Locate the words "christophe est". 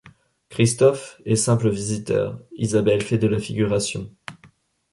0.49-1.35